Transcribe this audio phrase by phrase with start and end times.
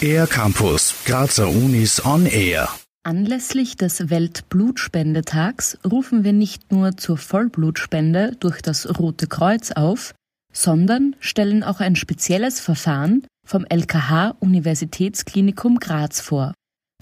[0.00, 2.68] Air Campus, Grazer Unis on Air.
[3.02, 10.14] Anlässlich des Weltblutspendetags rufen wir nicht nur zur Vollblutspende durch das Rote Kreuz auf,
[10.52, 16.52] sondern stellen auch ein spezielles Verfahren vom LKH Universitätsklinikum Graz vor.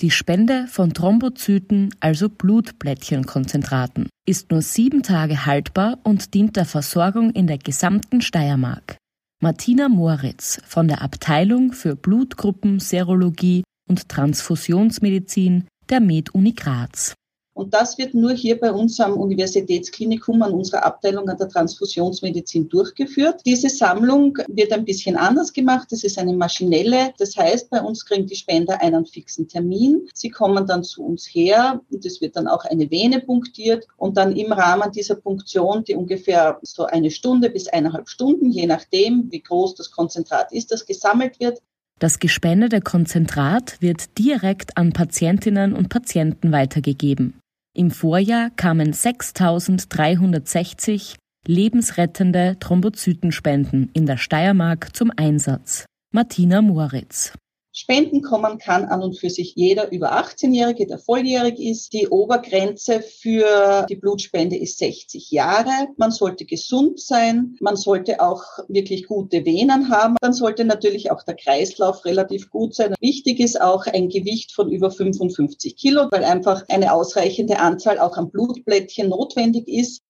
[0.00, 7.30] Die Spende von Thrombozyten, also Blutblättchenkonzentraten, ist nur sieben Tage haltbar und dient der Versorgung
[7.30, 8.96] in der gesamten Steiermark.
[9.44, 17.12] Martina Moritz von der Abteilung für Blutgruppen, Serologie und Transfusionsmedizin der Med-Uni Graz.
[17.54, 22.68] Und das wird nur hier bei uns am Universitätsklinikum an unserer Abteilung an der Transfusionsmedizin
[22.68, 23.42] durchgeführt.
[23.46, 25.92] Diese Sammlung wird ein bisschen anders gemacht.
[25.92, 27.14] Es ist eine maschinelle.
[27.16, 30.08] Das heißt, bei uns kriegen die Spender einen fixen Termin.
[30.12, 34.16] Sie kommen dann zu uns her und es wird dann auch eine Vene punktiert und
[34.16, 39.30] dann im Rahmen dieser Punktion, die ungefähr so eine Stunde bis eineinhalb Stunden, je nachdem,
[39.30, 41.60] wie groß das Konzentrat ist, das gesammelt wird,
[42.00, 47.40] das gespendete Konzentrat wird direkt an Patientinnen und Patienten weitergegeben.
[47.76, 55.84] Im Vorjahr kamen 6360 lebensrettende Thrombozytenspenden in der Steiermark zum Einsatz.
[56.12, 57.32] Martina Moritz.
[57.76, 61.92] Spenden kommen kann an und für sich jeder über 18-Jährige, der volljährig ist.
[61.92, 65.88] Die Obergrenze für die Blutspende ist 60 Jahre.
[65.96, 67.56] Man sollte gesund sein.
[67.60, 70.14] Man sollte auch wirklich gute Venen haben.
[70.20, 72.94] Dann sollte natürlich auch der Kreislauf relativ gut sein.
[73.00, 78.16] Wichtig ist auch ein Gewicht von über 55 Kilo, weil einfach eine ausreichende Anzahl auch
[78.16, 80.00] an Blutblättchen notwendig ist.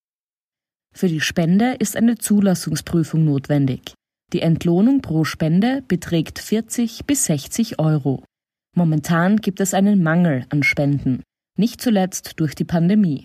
[0.92, 3.94] Für die Spende ist eine Zulassungsprüfung notwendig.
[4.34, 8.24] Die Entlohnung pro Spende beträgt 40 bis 60 Euro.
[8.74, 11.22] Momentan gibt es einen Mangel an Spenden,
[11.56, 13.24] nicht zuletzt durch die Pandemie.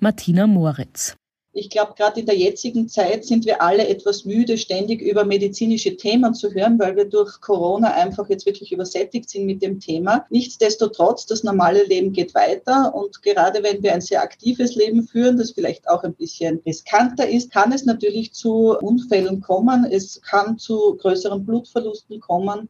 [0.00, 1.16] Martina Moritz.
[1.52, 5.96] Ich glaube, gerade in der jetzigen Zeit sind wir alle etwas müde, ständig über medizinische
[5.96, 10.26] Themen zu hören, weil wir durch Corona einfach jetzt wirklich übersättigt sind mit dem Thema.
[10.30, 15.38] Nichtsdestotrotz, das normale Leben geht weiter und gerade wenn wir ein sehr aktives Leben führen,
[15.38, 19.84] das vielleicht auch ein bisschen riskanter ist, kann es natürlich zu Unfällen kommen.
[19.90, 22.68] Es kann zu größeren Blutverlusten kommen.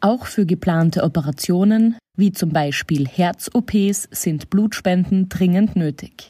[0.00, 6.28] Auch für geplante Operationen, wie zum Beispiel Herz-OPs, sind Blutspenden dringend nötig.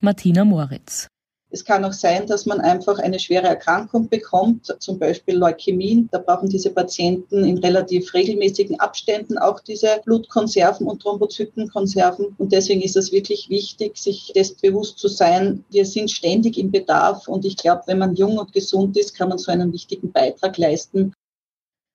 [0.00, 1.08] Martina Moritz.
[1.52, 6.08] Es kann auch sein, dass man einfach eine schwere Erkrankung bekommt, zum Beispiel Leukämien.
[6.12, 12.36] Da brauchen diese Patienten in relativ regelmäßigen Abständen auch diese Blutkonserven und Thrombozytenkonserven.
[12.38, 15.64] Und deswegen ist es wirklich wichtig, sich des bewusst zu sein.
[15.70, 17.26] Wir sind ständig im Bedarf.
[17.26, 20.56] Und ich glaube, wenn man jung und gesund ist, kann man so einen wichtigen Beitrag
[20.56, 21.12] leisten.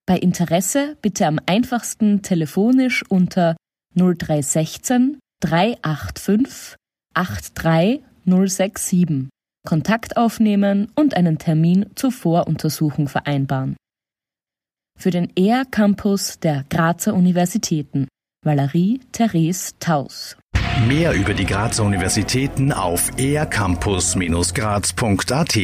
[0.06, 3.56] Bei Interesse bitte am einfachsten telefonisch unter
[3.96, 6.76] 0316 385
[7.16, 9.30] 83067
[9.68, 13.76] Kontakt aufnehmen und einen Termin zur Voruntersuchung vereinbaren.
[14.98, 18.08] Für den ER Campus der Grazer Universitäten
[18.46, 20.38] Valerie Therese Taus.
[20.88, 25.56] Mehr über die Grazer Universitäten auf ercampus-graz.at